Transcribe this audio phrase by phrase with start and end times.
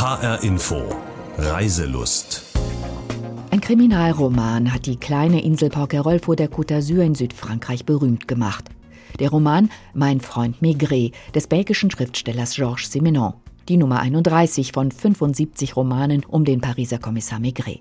[0.00, 0.84] HR Info
[1.38, 2.56] Reiselust.
[3.50, 8.68] Ein Kriminalroman hat die kleine Insel Porquerolles vor der Côte d'Azur in Südfrankreich berühmt gemacht.
[9.18, 13.32] Der Roman Mein Freund Maigret des belgischen Schriftstellers Georges Simenon.
[13.68, 17.80] Die Nummer 31 von 75 Romanen um den Pariser Kommissar Maigret.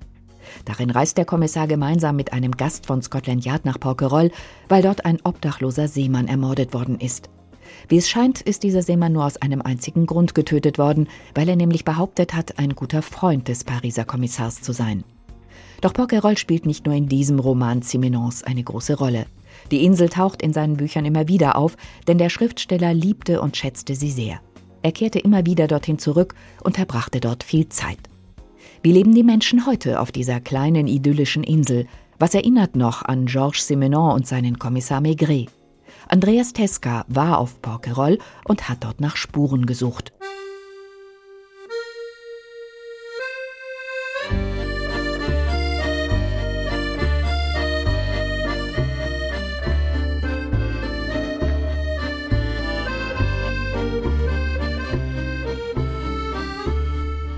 [0.65, 4.31] Darin reist der Kommissar gemeinsam mit einem Gast von Scotland Yard nach Porquerolles,
[4.69, 7.29] weil dort ein obdachloser Seemann ermordet worden ist.
[7.87, 11.55] Wie es scheint, ist dieser Seemann nur aus einem einzigen Grund getötet worden, weil er
[11.55, 15.03] nämlich behauptet hat, ein guter Freund des Pariser Kommissars zu sein.
[15.81, 19.25] Doch Porquerolles spielt nicht nur in diesem Roman Simenons eine große Rolle.
[19.71, 23.95] Die Insel taucht in seinen Büchern immer wieder auf, denn der Schriftsteller liebte und schätzte
[23.95, 24.39] sie sehr.
[24.81, 27.99] Er kehrte immer wieder dorthin zurück und verbrachte dort viel Zeit.
[28.81, 31.87] Wie leben die Menschen heute auf dieser kleinen idyllischen Insel?
[32.19, 35.49] Was erinnert noch an Georges Simenon und seinen Kommissar Maigret?
[36.09, 40.13] Andreas Teska war auf Porquerolles und hat dort nach Spuren gesucht.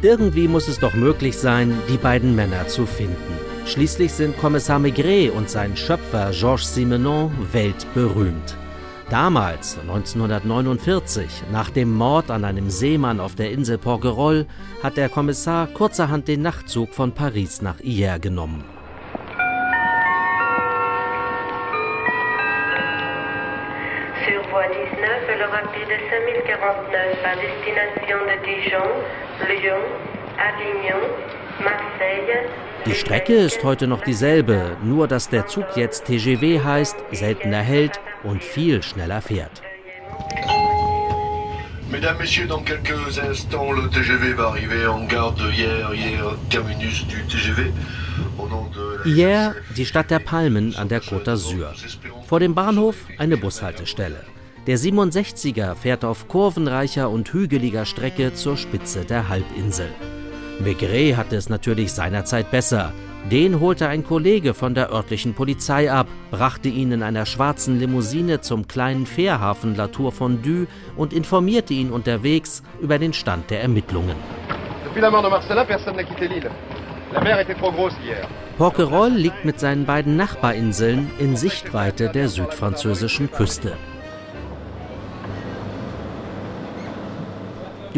[0.02, 3.18] Irgendwie muss es doch möglich sein, die beiden Männer zu finden.
[3.66, 8.58] Schließlich sind Kommissar Maigret und sein Schöpfer Georges Simenon weltberühmt.
[9.10, 14.46] Damals, 1949, nach dem Mord an einem Seemann auf der Insel Porquerolles,
[14.84, 18.64] hat der Kommissar kurzerhand den Nachtzug von Paris nach Hyères genommen.
[24.28, 28.90] Sur voie 19, le rapide 5049 à destination de Dijon,
[29.48, 29.82] Lyon,
[30.38, 31.02] Avignon,
[31.64, 32.48] Marseille.
[32.86, 38.00] Die Strecke ist heute noch dieselbe, nur dass der Zug jetzt TGV heißt, seltener hält
[38.24, 39.62] und viel schneller fährt.
[41.92, 47.06] Mesdames, Messieurs, dans quelques instants, le TGV va arriver en gare de Hier, hier, terminus
[47.08, 47.72] du TGV.
[49.06, 51.74] Hyères, die Stadt der Palmen an der Côte d'Azur.
[52.28, 54.24] Vor dem Bahnhof eine Bushaltestelle.
[54.68, 59.90] Der 67er fährt auf kurvenreicher und hügeliger Strecke zur Spitze der Halbinsel.
[60.60, 62.94] Maigret hatte es natürlich seinerzeit besser.
[63.32, 68.42] Den holte ein Kollege von der örtlichen Polizei ab, brachte ihn in einer schwarzen Limousine
[68.42, 74.16] zum kleinen Fährhafen La Tour Fondue und informierte ihn unterwegs über den Stand der Ermittlungen.
[78.58, 83.78] Porquerolles liegt mit seinen beiden Nachbarinseln in Sichtweite der südfranzösischen Küste.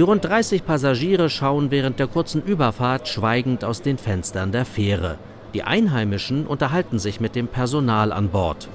[0.01, 5.19] Die rund 30 Passagiere schauen während der kurzen Überfahrt schweigend aus den Fenstern der Fähre.
[5.53, 8.67] Die Einheimischen unterhalten sich mit dem Personal an Bord.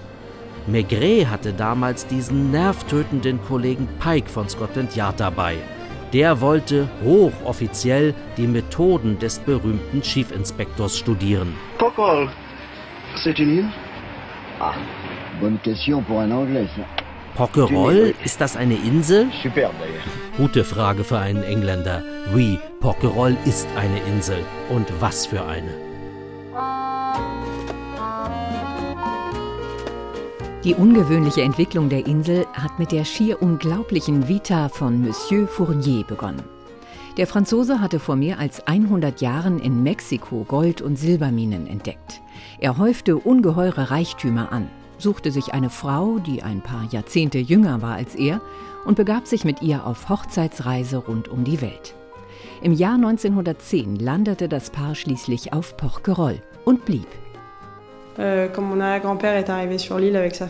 [0.68, 5.56] Maigret hatte damals diesen nervtötenden Kollegen Pike von Scotland Yard dabei.
[6.12, 11.56] Der wollte hochoffiziell die Methoden des berühmten Chief Inspectors studieren.
[11.78, 12.30] Porquerolles,
[13.24, 13.70] c'est une île
[14.60, 14.74] Ah,
[15.40, 16.84] bonne question pour un Anglais, ça.
[17.34, 19.26] Porquerolles, ist das eine Insel?
[19.42, 20.25] Superbe d'ailleurs.
[20.36, 22.04] Gute Frage für einen Engländer.
[22.34, 24.44] Oui, Porquerolles ist eine Insel.
[24.68, 25.70] Und was für eine.
[30.62, 36.42] Die ungewöhnliche Entwicklung der Insel hat mit der schier unglaublichen Vita von Monsieur Fournier begonnen.
[37.16, 42.20] Der Franzose hatte vor mehr als 100 Jahren in Mexiko Gold- und Silberminen entdeckt.
[42.60, 44.68] Er häufte ungeheure Reichtümer an,
[44.98, 48.40] suchte sich eine Frau, die ein paar Jahrzehnte jünger war als er,
[48.84, 51.94] und begab sich mit ihr auf Hochzeitsreise rund um die Welt.
[52.62, 57.06] Im Jahr 1910 landete das Paar schließlich auf Porquerolles und blieb.
[58.18, 58.48] Euh,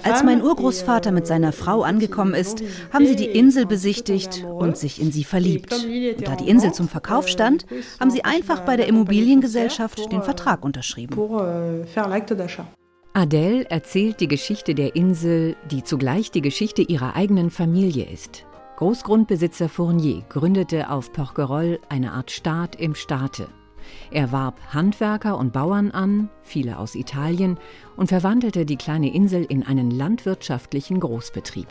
[0.04, 2.62] Als mein Urgroßvater mit seiner Frau angekommen ist,
[2.92, 5.72] haben sie die Insel besichtigt und sich in sie verliebt.
[5.72, 7.66] Und da die Insel zum Verkauf stand,
[7.98, 11.16] haben sie einfach bei der Immobiliengesellschaft den Vertrag unterschrieben.
[13.16, 18.44] Adele erzählt die Geschichte der Insel, die zugleich die Geschichte ihrer eigenen Familie ist.
[18.77, 23.48] Großgrundbesitzer Fournier gründete auf Porquerolles eine Art Staat im Staate.
[24.10, 27.59] Er warb Handwerker und Bauern an, viele aus Italien,
[27.97, 31.69] und verwandelte die kleine Insel in einen landwirtschaftlichen Großbetrieb.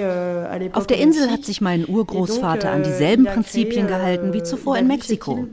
[0.00, 0.68] Euh.
[0.72, 5.46] Auf der Insel hat sich mein Urgroßvater an dieselben Prinzipien gehalten wie zuvor in Mexiko.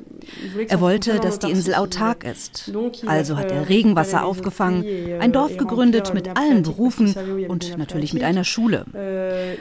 [0.67, 2.71] Er wollte, dass die Insel autark ist.
[3.05, 4.85] Also hat er Regenwasser aufgefangen,
[5.19, 7.13] ein Dorf gegründet mit allen Berufen
[7.47, 8.85] und natürlich mit einer Schule.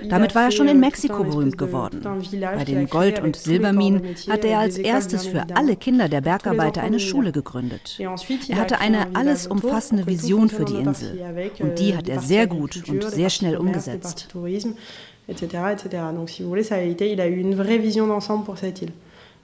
[0.09, 2.01] Damit war er schon in Mexiko berühmt geworden.
[2.41, 7.01] Bei den Gold- und Silberminen hatte er als erstes für alle Kinder der Bergarbeiter eine
[7.01, 7.99] Schule gegründet.
[8.49, 11.19] Er hatte eine alles umfassende Vision für die Insel.
[11.59, 14.29] Und die hat er sehr gut und sehr schnell umgesetzt.
[15.31, 15.43] etc.,
[15.73, 15.87] etc.
[16.15, 18.59] Donc, si vous voulez, ça a été, il a eu une vraie vision d'ensemble pour
[18.59, 18.93] cette île,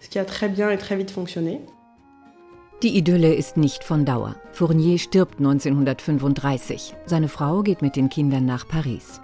[0.01, 1.61] ce qui a très bien et très vite fonctionné.
[2.83, 4.37] Die Idylle ist nicht von Dauer.
[4.53, 6.95] Fournier stirbt 1935.
[7.07, 9.23] Seine Frau geht mit den Kindern nach Paris.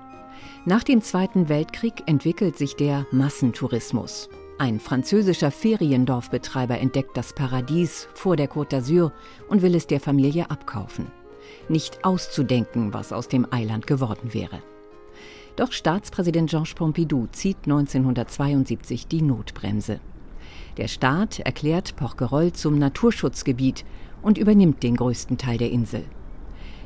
[0.65, 4.31] Nach dem Zweiten Weltkrieg entwickelt sich der Massentourismus.
[4.59, 9.13] Ein französischer Feriendorfbetreiber entdeckt das Paradies vor der Côte d'Azur
[9.49, 11.09] und will es der Familie abkaufen.
[11.69, 14.63] Nicht auszudenken, was aus dem Eiland geworden wäre.
[15.57, 20.01] Doch Staatspräsident Georges Pompidou zieht 1972 die Notbremse.
[20.77, 23.85] Der Staat erklärt Porquerolles zum Naturschutzgebiet
[24.23, 26.05] und übernimmt den größten Teil der Insel.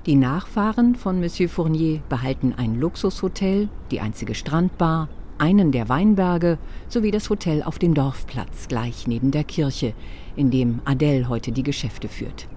[0.07, 7.11] Die Nachfahren von Monsieur Fournier behalten ein Luxushotel, die einzige Strandbar, einen der Weinberge sowie
[7.11, 9.95] das Hotel auf dem Dorfplatz gleich neben der Kirche,
[10.35, 12.49] in dem Adèle heute die Geschäfte führt.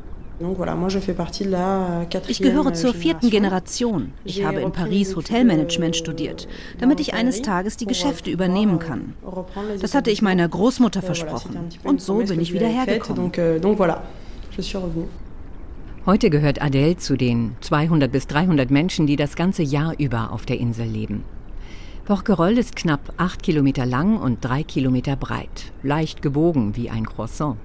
[2.28, 4.14] Ich gehöre zur vierten Generation.
[4.24, 6.48] Ich habe in Paris Hotelmanagement studiert,
[6.78, 9.14] damit ich eines Tages die Geschäfte übernehmen kann.
[9.82, 11.58] Das hatte ich meiner Großmutter versprochen.
[11.84, 13.32] Und so bin ich wieder hergekommen.
[16.06, 20.46] Heute gehört Adèle zu den 200 bis 300 Menschen, die das ganze Jahr über auf
[20.46, 21.24] der Insel leben.
[22.06, 27.58] Porquerolles ist knapp acht Kilometer lang und drei Kilometer breit, leicht gebogen wie ein Croissant.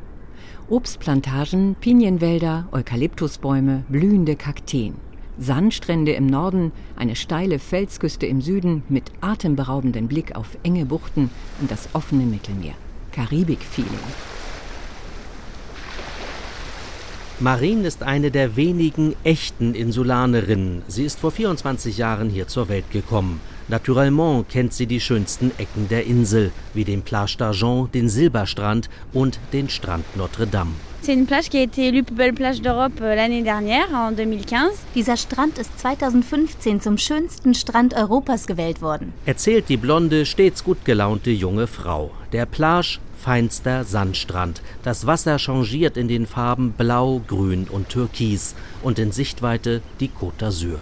[0.70, 4.94] Obstplantagen, Pinienwälder, Eukalyptusbäume, blühende Kakteen.
[5.38, 11.28] Sandstrände im Norden, eine steile Felsküste im Süden mit atemberaubendem Blick auf enge Buchten
[11.60, 12.72] und das offene Mittelmeer.
[13.12, 13.90] Karibik-Feeling.
[17.40, 20.80] Marine ist eine der wenigen echten Insulanerinnen.
[20.88, 23.38] Sie ist vor 24 Jahren hier zur Welt gekommen.
[23.68, 29.38] Naturellement kennt sie die schönsten Ecken der Insel, wie den Plage d'Argent, den Silberstrand und
[29.52, 30.72] den Strand Notre-Dame.
[31.06, 31.24] Euh,
[34.94, 39.12] Dieser Strand ist 2015 zum schönsten Strand Europas gewählt worden.
[39.24, 42.10] Erzählt die blonde, stets gut gelaunte junge Frau.
[42.32, 44.60] Der Plage feinster Sandstrand.
[44.82, 50.40] Das Wasser changiert in den Farben Blau, Grün und Türkis und in Sichtweite die Côte
[50.40, 50.78] d'Azur.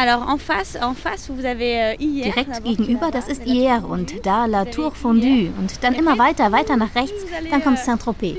[0.00, 6.52] Euh, Direkt gegenüber, das ist Hier und da La Tour Fondue und dann immer weiter,
[6.52, 8.36] weiter nach rechts, dann kommt Saint-Tropez.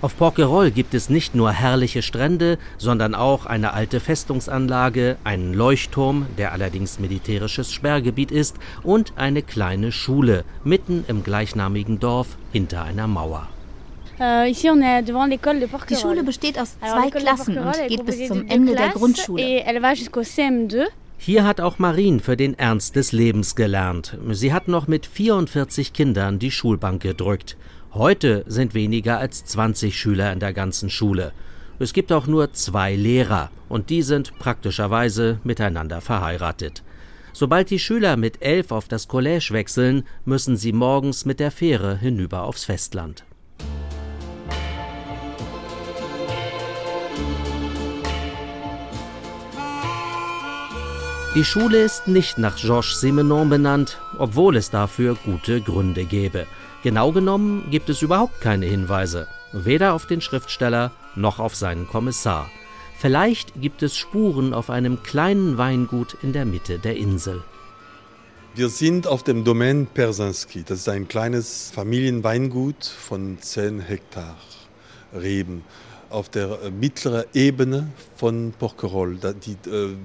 [0.00, 6.26] Auf Porquerolles gibt es nicht nur herrliche Strände, sondern auch eine alte Festungsanlage, einen Leuchtturm,
[6.36, 13.06] der allerdings militärisches Sperrgebiet ist, und eine kleine Schule mitten im gleichnamigen Dorf hinter einer
[13.06, 13.48] Mauer.
[14.20, 14.52] Euh,
[15.88, 19.42] die Schule besteht aus zwei Klassen und geht bis zum Ende der Grundschule.
[21.20, 24.16] Hier hat auch Marine für den Ernst des Lebens gelernt.
[24.30, 27.56] Sie hat noch mit 44 Kindern die Schulbank gedrückt.
[27.92, 31.32] Heute sind weniger als 20 Schüler in der ganzen Schule.
[31.80, 36.82] Es gibt auch nur zwei Lehrer und die sind praktischerweise miteinander verheiratet.
[37.32, 41.96] Sobald die Schüler mit elf auf das Collège wechseln, müssen sie morgens mit der Fähre
[41.96, 43.24] hinüber aufs Festland.
[51.34, 56.46] Die Schule ist nicht nach Georges Simenon benannt, obwohl es dafür gute Gründe gäbe.
[56.82, 62.50] Genau genommen gibt es überhaupt keine Hinweise, weder auf den Schriftsteller noch auf seinen Kommissar.
[62.98, 67.44] Vielleicht gibt es Spuren auf einem kleinen Weingut in der Mitte der Insel.
[68.54, 70.64] Wir sind auf dem Domain Persanski.
[70.64, 74.34] Das ist ein kleines Familienweingut von 10 Hektar
[75.12, 75.62] Reben
[76.10, 79.36] auf der äh, mittleren Ebene von Porquerolles, äh,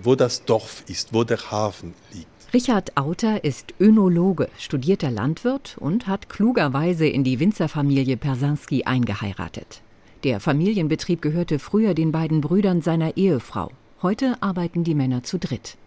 [0.03, 2.27] wo das Dorf ist, wo der Hafen liegt.
[2.53, 9.81] Richard Auter ist Önologe, studierter Landwirt und hat klugerweise in die Winzerfamilie Persanski eingeheiratet.
[10.23, 13.71] Der Familienbetrieb gehörte früher den beiden Brüdern seiner Ehefrau.
[14.03, 15.77] Heute arbeiten die Männer zu dritt.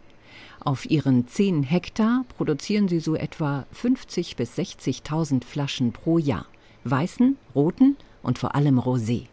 [0.59, 6.47] Auf ihren 10 Hektar produzieren sie so etwa 50 bis 60.000 Flaschen pro Jahr.
[6.83, 9.27] Weißen, roten und vor allem Rosé.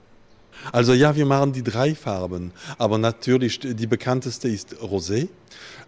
[0.72, 5.28] Also ja, wir machen die drei Farben, aber natürlich die bekannteste ist Rosé.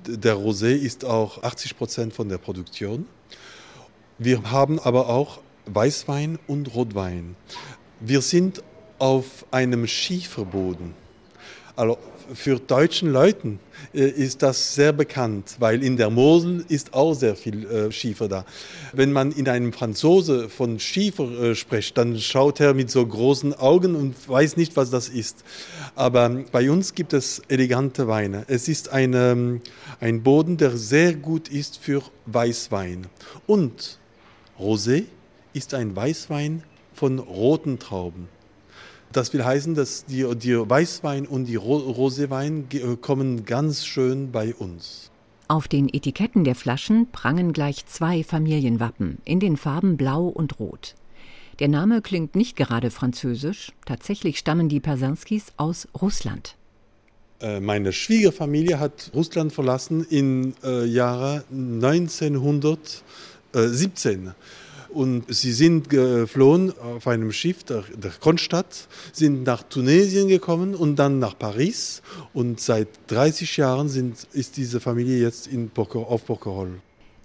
[0.05, 3.05] Der Rosé ist auch 80 Prozent von der Produktion.
[4.17, 7.36] Wir haben aber auch Weißwein und Rotwein.
[8.00, 8.63] Wir sind
[9.00, 10.93] auf einem Schieferboden.
[11.75, 11.98] Also
[12.34, 13.60] für deutschen Leuten
[13.94, 18.27] äh, ist das sehr bekannt, weil in der Mosel ist auch sehr viel äh, Schiefer
[18.27, 18.46] da.
[18.94, 23.53] Wenn man in einem Franzose von Schiefer äh, spricht, dann schaut er mit so großen
[23.53, 25.44] Augen und weiß nicht, was das ist.
[25.96, 28.46] Aber bei uns gibt es elegante Weine.
[28.48, 29.62] Es ist eine,
[30.00, 33.08] ein Boden, der sehr gut ist für Weißwein.
[33.48, 34.00] Und
[34.60, 35.03] Rosé
[35.53, 36.63] ist ein Weißwein
[36.94, 38.29] von roten Trauben.
[39.12, 44.54] Das will heißen, dass die, die Weißwein und die Roséwein äh, kommen ganz schön bei
[44.54, 45.12] uns.
[45.48, 50.96] Auf den Etiketten der Flaschen prangen gleich zwei Familienwappen in den Farben Blau und Rot.
[51.60, 53.72] Der Name klingt nicht gerade französisch.
[53.86, 56.56] Tatsächlich stammen die Persanskis aus Russland.
[57.40, 64.34] Äh, meine Schwiegerfamilie hat Russland verlassen im äh, Jahre 1917.
[64.96, 67.84] Und sie sind geflohen auf einem Schiff der,
[68.22, 72.02] Kronstadt, sind nach Tunesien gekommen und dann nach Paris.
[72.34, 76.75] Und seit 30 Jahren sind, ist diese Familie jetzt in Porco, auf Porquerolles.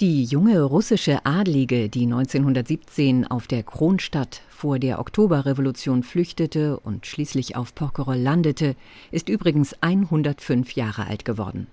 [0.01, 7.55] Die junge russische Adlige, die 1917 auf der Kronstadt vor der Oktoberrevolution flüchtete und schließlich
[7.55, 8.75] auf Porquerolles landete,
[9.13, 11.69] ist übrigens 105 Jahre alt geworden.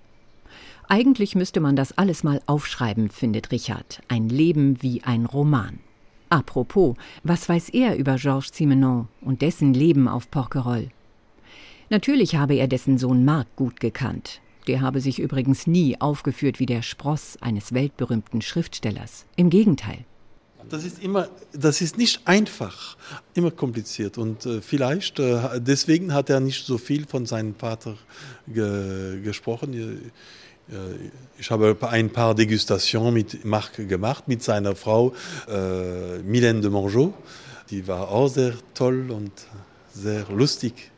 [0.86, 4.00] Eigentlich müsste man das alles mal aufschreiben, findet Richard.
[4.06, 5.80] Ein Leben wie ein Roman.
[6.30, 10.90] Apropos, was weiß er über Georges Simenon und dessen Leben auf Porquerolles?
[11.90, 14.40] Natürlich habe er dessen Sohn Marc gut gekannt.
[14.66, 19.24] Der habe sich übrigens nie aufgeführt wie der Spross eines weltberühmten Schriftstellers.
[19.36, 20.04] Im Gegenteil.
[20.68, 22.98] Das ist immer, das ist nicht einfach,
[23.32, 24.18] immer kompliziert.
[24.18, 27.96] Und äh, vielleicht, äh, deswegen hat er nicht so viel von seinem Vater
[28.46, 30.10] ge gesprochen.
[30.70, 35.12] Äh, ich habe ein paar Degustationen mit Marc gemacht, mit seiner Frau
[35.48, 37.14] äh, Mylène de Mongeau.
[37.70, 39.32] Die war auch sehr toll und
[39.92, 40.90] sehr lustig.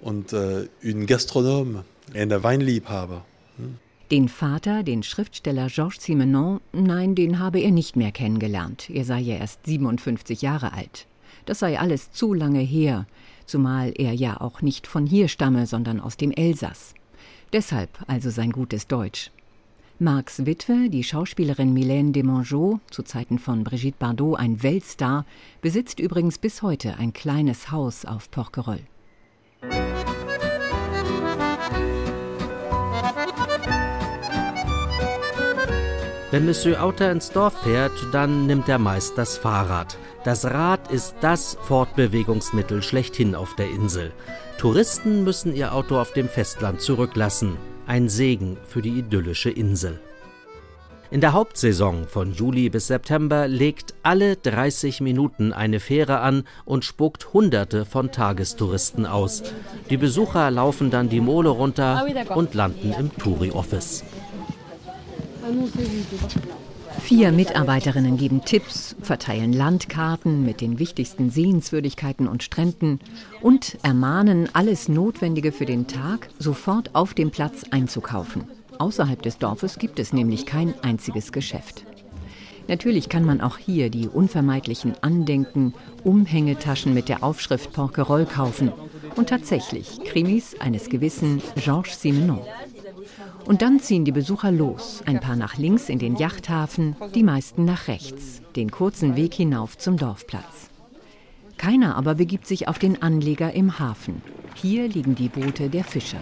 [0.00, 1.82] Und äh, ein Gastronom,
[2.14, 3.24] ein Weinliebhaber.
[3.56, 3.78] Hm.
[4.10, 8.88] Den Vater, den Schriftsteller Georges Simenon, nein, den habe er nicht mehr kennengelernt.
[8.88, 11.06] Er sei ja erst 57 Jahre alt.
[11.44, 13.06] Das sei alles zu lange her,
[13.44, 16.94] zumal er ja auch nicht von hier stamme, sondern aus dem Elsass.
[17.52, 19.30] Deshalb also sein gutes Deutsch.
[20.00, 25.26] Marx Witwe, die Schauspielerin Mylène Desmongeaux, zu Zeiten von Brigitte Bardot ein Weltstar,
[25.60, 28.84] besitzt übrigens bis heute ein kleines Haus auf Porquerolles.
[36.30, 39.96] Wenn Monsieur Auter ins Dorf fährt, dann nimmt er meist das Fahrrad.
[40.24, 44.12] Das Rad ist das Fortbewegungsmittel schlechthin auf der Insel.
[44.58, 47.56] Touristen müssen ihr Auto auf dem Festland zurücklassen.
[47.86, 50.00] Ein Segen für die idyllische Insel.
[51.10, 56.84] In der Hauptsaison von Juli bis September legt alle 30 Minuten eine Fähre an und
[56.84, 59.42] spuckt Hunderte von Tagestouristen aus.
[59.88, 62.04] Die Besucher laufen dann die Mole runter
[62.34, 64.04] und landen im Touri-Office.
[67.00, 73.00] Vier Mitarbeiterinnen geben Tipps, verteilen Landkarten mit den wichtigsten Sehenswürdigkeiten und Stränden
[73.40, 78.44] und ermahnen, alles Notwendige für den Tag sofort auf dem Platz einzukaufen.
[78.78, 81.84] Außerhalb des Dorfes gibt es nämlich kein einziges Geschäft.
[82.68, 85.72] Natürlich kann man auch hier die unvermeidlichen Andenken,
[86.04, 88.70] Umhängetaschen mit der Aufschrift Porquerolles kaufen
[89.16, 92.40] und tatsächlich Krimis eines gewissen Georges Simenon.
[93.44, 97.64] Und dann ziehen die Besucher los, ein paar nach links in den Yachthafen, die meisten
[97.64, 100.70] nach rechts, den kurzen Weg hinauf zum Dorfplatz.
[101.56, 104.22] Keiner aber begibt sich auf den Anleger im Hafen.
[104.54, 106.20] Hier liegen die Boote der Fischer.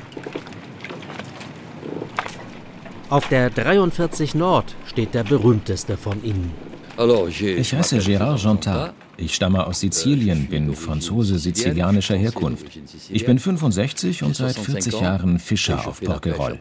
[3.08, 6.52] Auf der 43 Nord steht der berühmteste von ihnen.
[6.96, 8.94] Ich heiße Gérard Jantard.
[9.18, 12.66] Ich stamme aus Sizilien, bin Franzose sizilianischer Herkunft.
[13.10, 16.58] Ich bin 65 und seit 40 Jahren Fischer auf Porquerolles.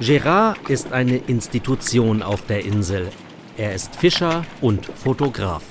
[0.00, 3.08] Gérard ist eine Institution auf der Insel.
[3.56, 5.62] Er ist Fischer und Fotograf.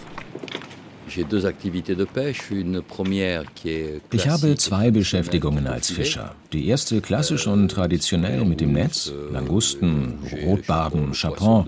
[4.12, 6.36] Ich habe zwei Beschäftigungen als Fischer.
[6.54, 11.68] Die erste klassisch und traditionell mit dem Netz, Langusten, Rotbarben, Chapon,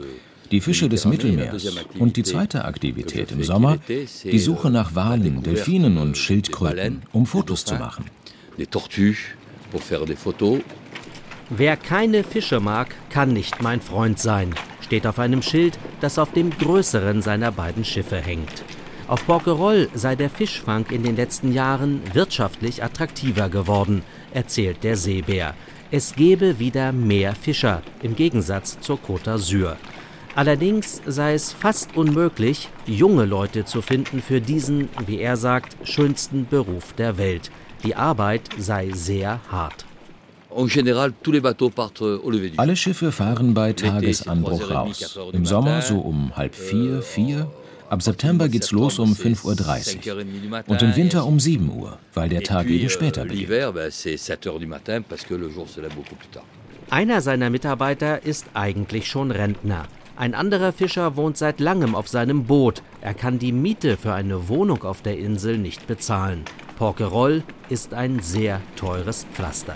[0.51, 1.65] die Fische des Mittelmeers.
[1.99, 7.65] Und die zweite Aktivität im Sommer, die Suche nach Walen, Delfinen und Schildkröten, um Fotos
[7.65, 8.05] zu machen.
[11.49, 16.31] Wer keine Fische mag, kann nicht mein Freund sein, steht auf einem Schild, das auf
[16.31, 18.63] dem größeren seiner beiden Schiffe hängt.
[19.07, 24.01] Auf Porquerolles sei der Fischfang in den letzten Jahren wirtschaftlich attraktiver geworden,
[24.33, 25.53] erzählt der Seebär.
[25.91, 29.75] Es gebe wieder mehr Fischer, im Gegensatz zur Côte d'Azur.
[30.35, 36.45] Allerdings sei es fast unmöglich, junge Leute zu finden für diesen, wie er sagt, schönsten
[36.45, 37.51] Beruf der Welt,
[37.85, 39.85] Die Arbeit sei sehr hart.
[42.57, 45.19] Alle Schiffe fahren bei Tagesanbruch raus.
[45.33, 47.51] Im Sommer so um halb vier, vier.
[47.89, 52.41] Ab September geht's los um 5.30 Uhr und im Winter um 7 Uhr, weil der
[52.41, 53.51] Tag eben später beginnt.
[56.89, 59.87] Einer seiner Mitarbeiter ist eigentlich schon Rentner.
[60.17, 62.81] Ein anderer Fischer wohnt seit langem auf seinem Boot.
[63.01, 66.45] Er kann die Miete für eine Wohnung auf der Insel nicht bezahlen.
[66.77, 69.75] Porquerolles ist ein sehr teures Pflaster.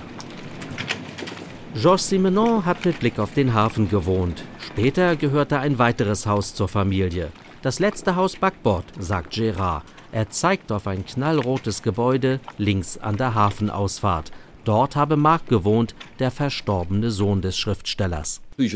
[1.75, 4.43] Georges Simenon hat mit Blick auf den Hafen gewohnt.
[4.65, 7.31] Später gehörte ein weiteres Haus zur Familie.
[7.62, 9.81] Das letzte Haus Backbord, sagt Gérard.
[10.13, 14.31] Er zeigt auf ein knallrotes Gebäude links an der Hafenausfahrt.
[14.69, 18.39] Dort habe Marc gewohnt, der verstorbene Sohn des Schriftstellers.
[18.55, 18.71] Ich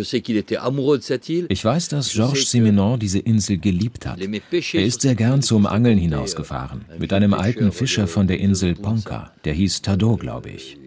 [1.64, 4.20] weiß, dass Georges Simenon diese Insel geliebt hat.
[4.20, 9.34] Er ist sehr gern zum Angeln hinausgefahren, mit einem alten Fischer von der Insel Ponca.
[9.46, 10.80] Der hieß Tadot, glaube ich.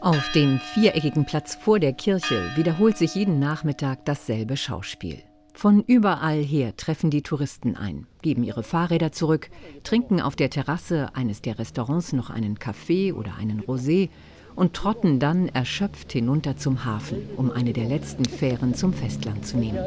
[0.00, 5.24] Auf dem viereckigen Platz vor der Kirche wiederholt sich jeden Nachmittag dasselbe Schauspiel.
[5.62, 9.48] Von überall her treffen die Touristen ein, geben ihre Fahrräder zurück,
[9.84, 14.08] trinken auf der Terrasse eines der Restaurants noch einen Kaffee oder einen Rosé
[14.56, 19.56] und trotten dann erschöpft hinunter zum Hafen, um eine der letzten Fähren zum Festland zu
[19.56, 19.78] nehmen.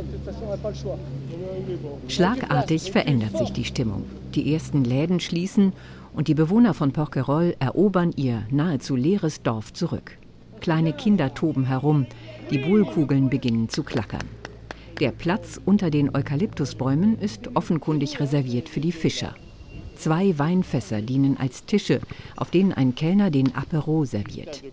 [2.08, 4.06] Schlagartig verändert sich die Stimmung.
[4.34, 5.74] Die ersten Läden schließen
[6.14, 10.18] und die Bewohner von Porquerolles erobern ihr nahezu leeres Dorf zurück.
[10.62, 12.06] Kleine Kinder toben herum,
[12.50, 14.24] die Buhlkugeln beginnen zu klackern.
[15.02, 19.36] Der Platz unter den Eukalyptusbäumen ist offenkundig reserviert für die Fischer.
[19.98, 22.00] Zwei Weinfässer dienen als Tische,
[22.38, 24.64] auf denen ein Kellner den Apero serviert.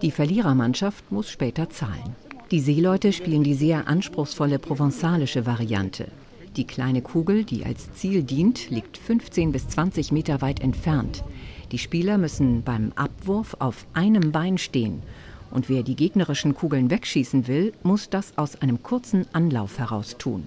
[0.00, 2.16] Die Verlierermannschaft muss später zahlen.
[2.50, 6.08] Die Seeleute spielen die sehr anspruchsvolle provenzalische Variante.
[6.56, 11.24] Die kleine Kugel, die als Ziel dient, liegt 15 bis 20 Meter weit entfernt.
[11.72, 15.02] Die Spieler müssen beim Abwurf auf einem Bein stehen
[15.50, 20.46] und wer die gegnerischen Kugeln wegschießen will, muss das aus einem kurzen Anlauf heraus tun.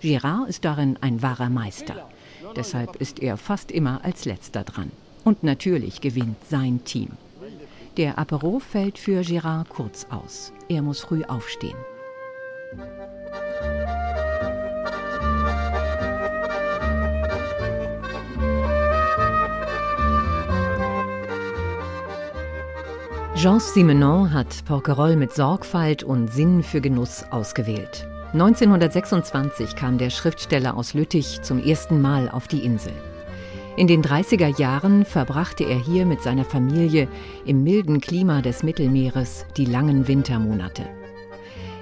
[0.00, 2.08] Girard ist darin ein wahrer Meister.
[2.56, 4.90] Deshalb ist er fast immer als letzter dran.
[5.24, 7.10] Und natürlich gewinnt sein Team.
[7.96, 10.52] Der Apero fällt für Girard kurz aus.
[10.68, 11.76] Er muss früh aufstehen.
[23.42, 28.06] Jean Simenon hat Porquerolles mit Sorgfalt und Sinn für Genuss ausgewählt.
[28.34, 32.92] 1926 kam der Schriftsteller aus Lüttich zum ersten Mal auf die Insel.
[33.76, 37.08] In den 30er Jahren verbrachte er hier mit seiner Familie
[37.44, 40.84] im milden Klima des Mittelmeeres die langen Wintermonate.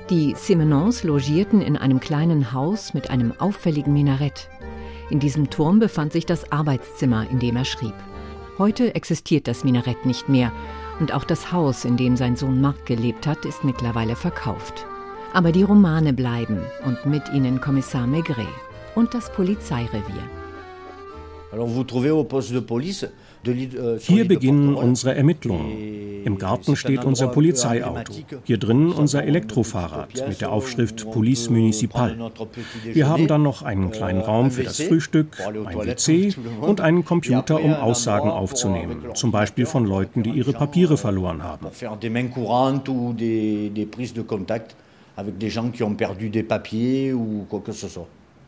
[0.09, 4.49] Die Simenons logierten in einem kleinen Haus mit einem auffälligen Minarett.
[5.11, 7.93] In diesem Turm befand sich das Arbeitszimmer, in dem er schrieb.
[8.57, 10.53] Heute existiert das Minarett nicht mehr
[11.01, 14.87] und auch das Haus, in dem sein Sohn Marc gelebt hat, ist mittlerweile verkauft.
[15.33, 18.47] Aber die Romane bleiben und mit ihnen Kommissar Maigret
[18.95, 20.23] und das Polizeirevier.
[21.53, 23.07] Alors vous trouvez au poste de police
[23.43, 26.25] Hier beginnen unsere Ermittlungen.
[26.25, 28.13] Im Garten steht unser Polizeiauto.
[28.45, 32.31] Hier drinnen unser Elektrofahrrad mit der Aufschrift Police Municipal.
[32.85, 37.63] Wir haben dann noch einen kleinen Raum für das Frühstück, ein WC und einen Computer,
[37.63, 41.67] um Aussagen aufzunehmen, zum Beispiel von Leuten, die ihre Papiere verloren haben.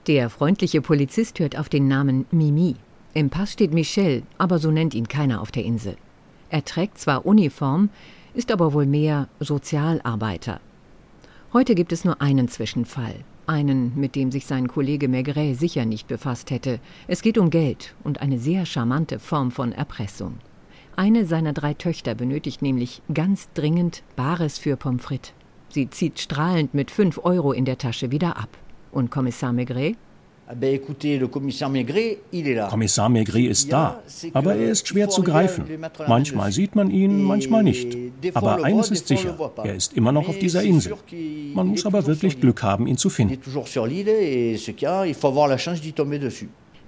[0.06, 2.76] Der freundliche Polizist hört auf den Namen Mimi.
[3.14, 5.96] Im Pass steht Michel, aber so nennt ihn keiner auf der Insel.
[6.48, 7.90] Er trägt zwar Uniform,
[8.32, 10.60] ist aber wohl mehr Sozialarbeiter.
[11.52, 16.08] Heute gibt es nur einen Zwischenfall, einen, mit dem sich sein Kollege Maigret sicher nicht
[16.08, 16.80] befasst hätte.
[17.06, 20.38] Es geht um Geld und eine sehr charmante Form von Erpressung.
[20.96, 25.34] Eine seiner drei Töchter benötigt nämlich ganz dringend Bares für Pommes frites.
[25.68, 28.56] Sie zieht strahlend mit fünf Euro in der Tasche wieder ab.
[28.90, 29.96] Und Kommissar Maigret?
[32.68, 35.64] Kommissar Maigret ist da, aber er ist schwer zu greifen.
[36.06, 37.96] Manchmal sieht man ihn, manchmal nicht.
[38.34, 40.94] Aber eines ist sicher, er ist immer noch auf dieser Insel.
[41.54, 43.38] Man muss aber wirklich Glück haben, ihn zu finden.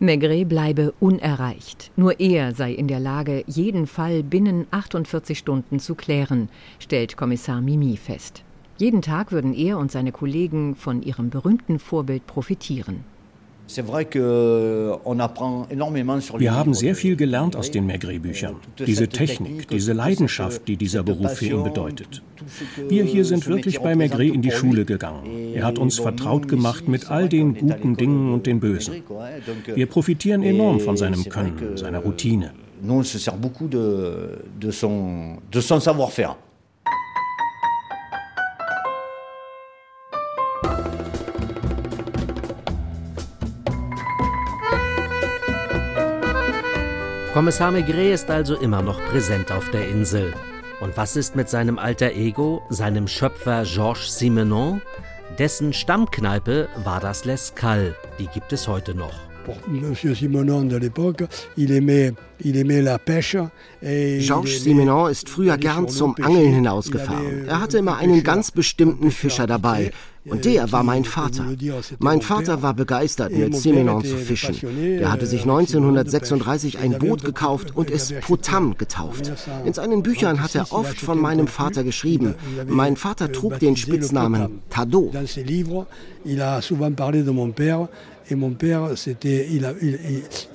[0.00, 1.92] Maigret bleibe unerreicht.
[1.96, 6.48] Nur er sei in der Lage, jeden Fall binnen 48 Stunden zu klären,
[6.81, 8.42] stellt Kommissar Mimi fest.
[8.77, 13.05] Jeden Tag würden er und seine Kollegen von ihrem berühmten Vorbild profitieren.
[16.38, 18.57] Wir haben sehr viel gelernt aus den Maigret-Büchern.
[18.87, 22.22] Diese Technik, diese Leidenschaft, die dieser Beruf für ihn bedeutet.
[22.88, 25.55] Wir hier sind wirklich bei Maigret in die Schule gegangen.
[25.55, 29.03] Er hat uns vertraut gemacht mit all den guten Dingen und den bösen.
[29.74, 32.53] Wir profitieren enorm von seinem Können, seiner Routine.
[32.85, 36.37] Nous, on se sert beaucoup de, de son, de son savoir-faire.
[47.35, 50.35] Kommissar Maigret ist also immer noch präsent auf der Insel.
[50.79, 54.81] Und was ist mit seinem alter Ego, seinem Schöpfer Georges Simenon?
[55.37, 59.34] Dessen Stammkneipe war das L'Escale, die gibt es heute noch.
[59.68, 61.24] Monsieur Simenon de l'époque,
[61.57, 62.12] il aimait,
[62.44, 63.37] il aimait la pêche.
[63.83, 67.46] Georges Simenon ist früher gern zum Angeln hinausgefahren.
[67.46, 69.92] Er hatte immer einen ganz bestimmten Fischer dabei.
[70.26, 71.44] Und der war mein Vater.
[71.98, 74.57] Mein Vater war begeistert, mit Simenon zu fischen.
[74.98, 79.33] Er hatte sich 1936 ein Boot gekauft und es Potam getauft.
[79.66, 82.35] In seinen Büchern hat er oft von meinem Vater geschrieben.
[82.66, 85.12] Mein Vater trug den Spitznamen Tado.
[88.30, 89.98] Et mon père, c'était, il, il,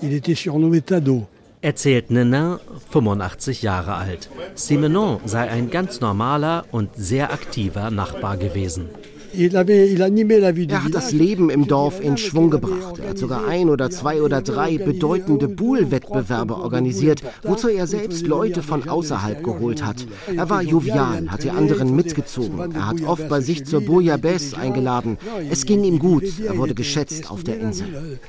[0.01, 1.27] il était surnommé Tado.
[1.61, 4.29] Erzählt Nenin, 85 Jahre alt.
[4.55, 8.85] Simenon sei ein ganz normaler und sehr aktiver Nachbar gewesen.
[9.33, 12.99] Er hat das Leben im Dorf in Schwung gebracht.
[12.99, 18.63] Er hat sogar ein oder zwei oder drei bedeutende Buhl-Wettbewerbe organisiert, wozu er selbst Leute
[18.63, 20.07] von außerhalb geholt hat.
[20.35, 22.71] Er war jovial, hat die anderen mitgezogen.
[22.73, 25.17] Er hat oft bei sich zur Bouillabaisse eingeladen.
[25.49, 26.23] Es ging ihm gut.
[26.45, 28.19] Er wurde geschätzt auf der Insel.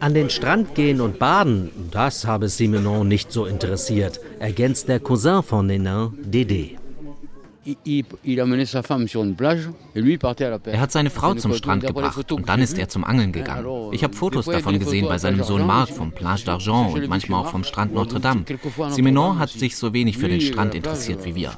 [0.00, 5.42] An den Strand gehen und baden, das habe Simenon nicht so interessiert, ergänzt der Cousin
[5.42, 6.81] von Nenin, Dédé.
[10.64, 13.92] Er hat seine Frau zum Strand gebracht und dann ist er zum Angeln gegangen.
[13.92, 17.50] Ich habe Fotos davon gesehen bei seinem Sohn Marc vom Plage d'Argent und manchmal auch
[17.50, 18.44] vom Strand Notre Dame.
[18.90, 21.52] Simenon hat sich so wenig für den Strand interessiert wie wir.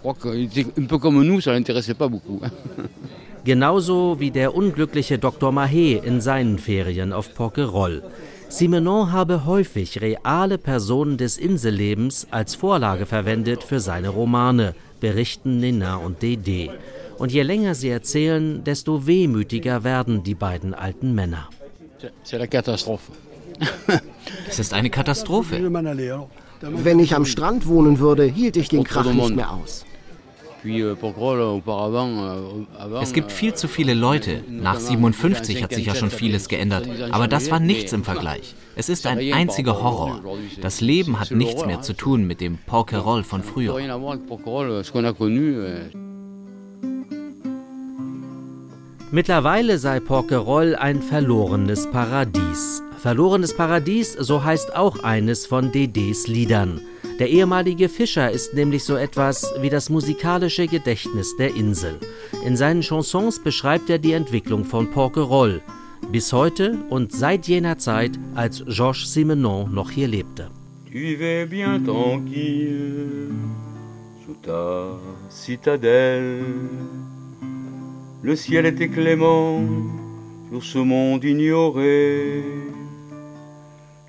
[3.45, 5.53] Genauso wie der unglückliche Dr.
[5.53, 8.03] Mahé in seinen Ferien auf Porquerolles.
[8.49, 15.97] Simenon habe häufig reale Personen des Insellebens als Vorlage verwendet für seine Romane, berichten Nina
[15.97, 16.71] und Dede.
[17.19, 21.51] Und je länger sie erzählen, desto wehmütiger werden die beiden alten Männer.
[24.49, 25.55] Es ist eine Katastrophe.
[26.61, 29.85] Wenn ich am Strand wohnen würde, hielt ich den Krach nicht mehr aus.
[30.67, 30.97] Euh,
[32.81, 34.43] euh, es gibt viel zu viele Leute.
[34.49, 36.89] Nach 57 hat sich ja schon vieles geändert.
[37.11, 38.55] Aber das war nichts im Vergleich.
[38.77, 40.23] Es ist ein einziger Horror.
[40.61, 43.77] Das Leben hat nichts mehr zu tun mit dem Porquerolles von früher.
[49.11, 52.83] Mittlerweile sei Porquerolles ein verlorenes Paradies.
[52.99, 56.81] Verlorenes Paradies, so heißt auch eines von Dedés Liedern.
[57.21, 62.01] Der ehemalige Fischer ist nämlich so etwas wie das musikalische Gedächtnis der Insel.
[62.45, 65.63] In seinen Chansons beschreibt er die Entwicklung von Porquerolles,
[66.11, 70.51] bis heute und seit jener Zeit, als Georges Simenon noch hier lebte.
[70.91, 73.31] Tu vivais bien tranquille
[74.27, 74.99] sous ta
[75.29, 76.43] citadelle.
[78.23, 79.61] Le ciel était clément
[80.51, 82.43] sur ce monde ignoré.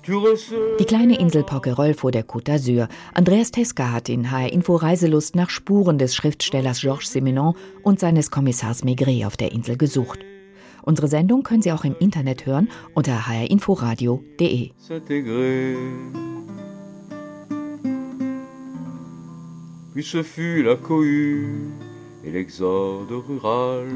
[0.08, 2.86] Die kleine Insel Porquerolles vor der Côte d'Azur.
[3.14, 8.30] Andreas Teska hat in HR Info Reiselust nach Spuren des Schriftstellers Georges Simenon und seines
[8.30, 10.20] Kommissars Maigret auf der Insel gesucht.
[10.82, 14.70] Unsere Sendung können Sie auch im Internet hören unter hrinforadio.de.
[19.92, 21.72] Puis ce fut la cohue
[22.22, 23.88] et l'exode rural.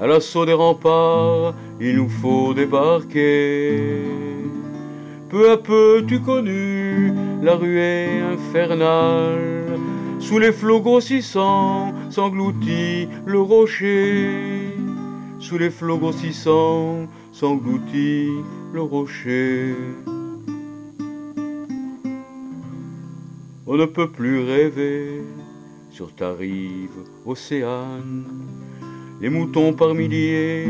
[0.00, 4.41] À l'assaut des remparts, il nous faut débarquer.
[5.32, 9.78] Peu à peu tu connus la ruée infernale,
[10.18, 14.76] sous les flots grossissants s'engloutit le rocher,
[15.38, 18.28] sous les flots grossissants s'engloutit
[18.74, 19.74] le rocher.
[23.66, 25.22] On ne peut plus rêver
[25.90, 26.90] sur ta rive
[27.24, 28.24] océane.
[29.22, 30.68] Les moutons par milliers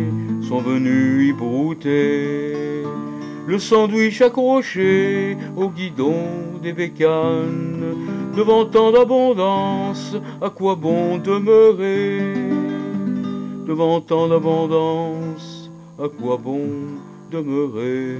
[0.48, 2.84] sont venus y brouter
[3.46, 6.14] le sandwich accroché au guidon
[6.62, 7.94] des bécanes.
[8.36, 12.34] Devant tant d'abondance, à quoi bon demeurer?
[13.66, 16.68] Devant tant d'abondance, à quoi bon
[17.30, 18.18] demeurer?